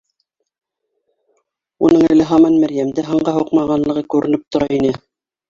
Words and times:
Уның 1.87 2.07
әле 2.15 2.27
һаман 2.31 2.57
Мәрйәмде 2.63 3.05
һанға 3.11 3.35
һуҡмағанлығы 3.43 4.05
күренеп 4.17 4.51
тора 4.57 4.73
ине 4.81 4.97